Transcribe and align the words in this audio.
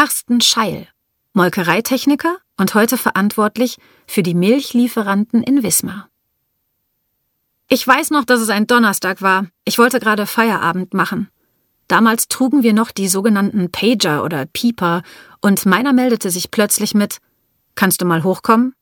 Carsten 0.00 0.40
Scheil, 0.40 0.88
Molkereitechniker 1.34 2.38
und 2.56 2.72
heute 2.72 2.96
verantwortlich 2.96 3.76
für 4.06 4.22
die 4.22 4.32
Milchlieferanten 4.32 5.42
in 5.42 5.62
Wismar. 5.62 6.08
Ich 7.68 7.86
weiß 7.86 8.10
noch, 8.10 8.24
dass 8.24 8.40
es 8.40 8.48
ein 8.48 8.66
Donnerstag 8.66 9.20
war. 9.20 9.48
Ich 9.66 9.76
wollte 9.76 10.00
gerade 10.00 10.24
Feierabend 10.24 10.94
machen. 10.94 11.28
Damals 11.86 12.28
trugen 12.28 12.62
wir 12.62 12.72
noch 12.72 12.92
die 12.92 13.08
sogenannten 13.08 13.70
Pager 13.70 14.24
oder 14.24 14.46
Pieper 14.46 15.02
und 15.42 15.66
meiner 15.66 15.92
meldete 15.92 16.30
sich 16.30 16.50
plötzlich 16.50 16.94
mit 16.94 17.18
Kannst 17.74 18.00
du 18.00 18.06
mal 18.06 18.24
hochkommen? 18.24 18.74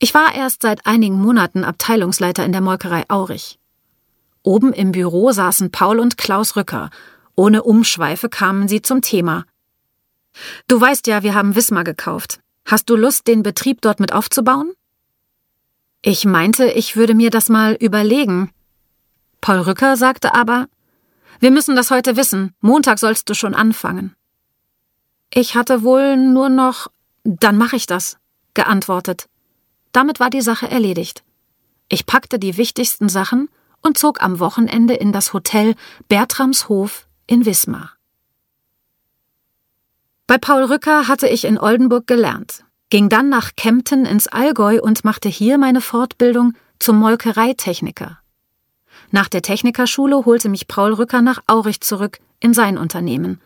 Ich 0.00 0.12
war 0.12 0.34
erst 0.34 0.62
seit 0.62 0.86
einigen 0.86 1.22
Monaten 1.22 1.62
Abteilungsleiter 1.62 2.44
in 2.44 2.50
der 2.50 2.62
Molkerei 2.62 3.04
Aurich. 3.06 3.60
Oben 4.42 4.72
im 4.72 4.90
Büro 4.90 5.30
saßen 5.30 5.70
Paul 5.70 6.00
und 6.00 6.18
Klaus 6.18 6.56
Rücker. 6.56 6.90
Ohne 7.36 7.62
Umschweife 7.62 8.28
kamen 8.28 8.66
sie 8.66 8.82
zum 8.82 9.02
Thema. 9.02 9.44
Du 10.68 10.80
weißt 10.80 11.06
ja, 11.06 11.22
wir 11.22 11.34
haben 11.34 11.54
Wismar 11.54 11.84
gekauft. 11.84 12.40
Hast 12.64 12.90
du 12.90 12.96
Lust, 12.96 13.26
den 13.26 13.42
Betrieb 13.42 13.80
dort 13.80 14.00
mit 14.00 14.12
aufzubauen? 14.12 14.72
Ich 16.02 16.24
meinte, 16.24 16.66
ich 16.66 16.96
würde 16.96 17.14
mir 17.14 17.30
das 17.30 17.48
mal 17.48 17.74
überlegen. 17.74 18.50
Paul 19.40 19.60
Rücker 19.60 19.96
sagte 19.96 20.34
aber, 20.34 20.68
wir 21.40 21.50
müssen 21.50 21.76
das 21.76 21.90
heute 21.90 22.16
wissen. 22.16 22.54
Montag 22.60 22.98
sollst 22.98 23.28
du 23.28 23.34
schon 23.34 23.54
anfangen. 23.54 24.14
Ich 25.32 25.54
hatte 25.54 25.82
wohl 25.82 26.16
nur 26.16 26.48
noch, 26.48 26.88
dann 27.24 27.56
mache 27.56 27.76
ich 27.76 27.86
das, 27.86 28.18
geantwortet. 28.54 29.28
Damit 29.92 30.20
war 30.20 30.30
die 30.30 30.40
Sache 30.40 30.70
erledigt. 30.70 31.22
Ich 31.88 32.06
packte 32.06 32.38
die 32.38 32.56
wichtigsten 32.56 33.08
Sachen 33.08 33.48
und 33.82 33.98
zog 33.98 34.22
am 34.22 34.40
Wochenende 34.40 34.94
in 34.94 35.12
das 35.12 35.32
Hotel 35.32 35.74
Bertramshof 36.08 37.06
in 37.26 37.44
Wismar. 37.44 37.97
Bei 40.28 40.36
Paul 40.36 40.64
Rücker 40.64 41.08
hatte 41.08 41.26
ich 41.26 41.46
in 41.46 41.58
Oldenburg 41.58 42.06
gelernt, 42.06 42.62
ging 42.90 43.08
dann 43.08 43.30
nach 43.30 43.56
Kempten 43.56 44.04
ins 44.04 44.28
Allgäu 44.28 44.78
und 44.78 45.02
machte 45.02 45.30
hier 45.30 45.56
meine 45.56 45.80
Fortbildung 45.80 46.52
zum 46.78 46.98
Molkereitechniker. 46.98 48.18
Nach 49.10 49.30
der 49.30 49.40
Technikerschule 49.40 50.26
holte 50.26 50.50
mich 50.50 50.68
Paul 50.68 50.92
Rücker 50.92 51.22
nach 51.22 51.40
Aurich 51.46 51.80
zurück 51.80 52.18
in 52.40 52.52
sein 52.52 52.76
Unternehmen. 52.76 53.40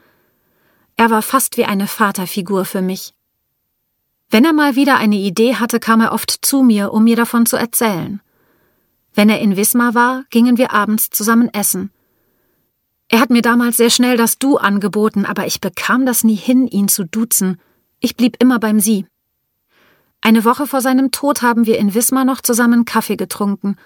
Er 0.97 1.09
war 1.09 1.23
fast 1.23 1.57
wie 1.57 1.67
eine 1.67 1.87
Vaterfigur 1.87 2.65
für 2.65 2.83
mich. 2.83 3.15
Wenn 4.29 4.45
er 4.45 4.53
mal 4.53 4.75
wieder 4.75 4.97
eine 4.97 5.19
Idee 5.19 5.55
hatte, 5.55 5.79
kam 5.79 6.01
er 6.01 6.11
oft 6.11 6.45
zu 6.45 6.65
mir, 6.65 6.93
um 6.93 7.05
mir 7.05 7.15
davon 7.15 7.47
zu 7.47 7.57
erzählen. 7.57 8.21
Wenn 9.15 9.31
er 9.31 9.39
in 9.39 9.57
Wismar 9.57 9.95
war, 9.95 10.25
gingen 10.31 10.59
wir 10.59 10.73
abends 10.73 11.11
zusammen 11.11 11.49
essen. 11.55 11.93
Er 13.13 13.21
hat 13.21 13.29
mir 13.29 13.43
damals 13.43 13.77
sehr 13.77 13.91
schnell 13.91 14.17
das 14.17 14.39
Du 14.39 14.57
angeboten, 14.57 15.27
aber 15.27 15.47
ich 15.47 15.61
bekam 15.61 16.07
das 16.07 16.25
nie 16.25 16.35
hin, 16.35 16.67
ihn 16.67 16.89
zu 16.89 17.05
duzen. 17.05 17.61
Ich 18.01 18.17
blieb 18.17 18.39
immer 18.43 18.59
beim 18.59 18.81
Sie. 18.81 19.05
Eine 20.23 20.47
Woche 20.47 20.67
vor 20.67 20.81
seinem 20.81 21.11
Tod 21.11 21.43
haben 21.43 21.67
wir 21.67 21.79
in 21.79 21.93
Wismar 21.93 22.25
noch 22.25 22.41
zusammen 22.41 22.87
Kaffee 22.87 23.17
getrunken, 23.17 23.77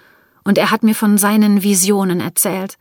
und 0.45 0.57
er 0.57 0.71
hat 0.71 0.81
mir 0.83 0.95
von 0.95 1.17
seinen 1.17 1.61
Visionen 1.61 2.21
erzählt. 2.21 2.77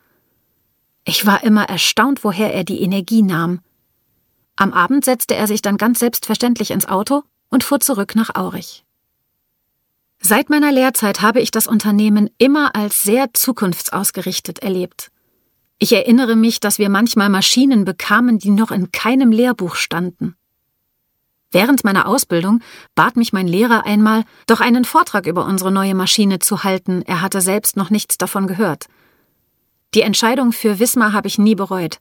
Ich 1.04 1.26
war 1.26 1.42
immer 1.42 1.64
erstaunt, 1.64 2.22
woher 2.22 2.54
er 2.54 2.62
die 2.62 2.80
Energie 2.80 3.22
nahm. 3.22 3.58
Am 4.54 4.72
Abend 4.72 5.04
setzte 5.04 5.34
er 5.34 5.48
sich 5.48 5.62
dann 5.62 5.78
ganz 5.78 5.98
selbstverständlich 5.98 6.70
ins 6.70 6.86
Auto 6.86 7.24
und 7.48 7.64
fuhr 7.64 7.80
zurück 7.80 8.14
nach 8.14 8.36
Aurich. 8.36 8.84
Seit 10.20 10.48
meiner 10.48 10.70
Lehrzeit 10.70 11.22
habe 11.22 11.40
ich 11.40 11.50
das 11.50 11.66
Unternehmen 11.66 12.30
immer 12.38 12.76
als 12.76 13.02
sehr 13.02 13.34
zukunftsausgerichtet 13.34 14.60
erlebt. 14.60 15.10
Ich 15.78 15.92
erinnere 15.92 16.36
mich, 16.36 16.60
dass 16.60 16.78
wir 16.78 16.88
manchmal 16.88 17.28
Maschinen 17.28 17.84
bekamen, 17.84 18.38
die 18.38 18.50
noch 18.50 18.70
in 18.70 18.92
keinem 18.92 19.30
Lehrbuch 19.30 19.74
standen. 19.74 20.36
Während 21.50 21.84
meiner 21.84 22.06
Ausbildung 22.06 22.60
bat 22.94 23.16
mich 23.16 23.32
mein 23.32 23.46
Lehrer 23.46 23.84
einmal, 23.84 24.24
doch 24.46 24.60
einen 24.60 24.84
Vortrag 24.84 25.26
über 25.26 25.44
unsere 25.44 25.70
neue 25.70 25.94
Maschine 25.94 26.38
zu 26.38 26.64
halten, 26.64 27.02
er 27.02 27.20
hatte 27.20 27.40
selbst 27.40 27.76
noch 27.76 27.90
nichts 27.90 28.18
davon 28.18 28.46
gehört. 28.46 28.86
Die 29.94 30.02
Entscheidung 30.02 30.52
für 30.52 30.78
Wismar 30.78 31.12
habe 31.12 31.28
ich 31.28 31.38
nie 31.38 31.54
bereut. 31.54 31.98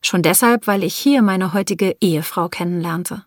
Schon 0.00 0.22
deshalb, 0.22 0.66
weil 0.66 0.84
ich 0.84 0.94
hier 0.94 1.22
meine 1.22 1.52
heutige 1.54 1.96
Ehefrau 2.00 2.48
kennenlernte. 2.48 3.24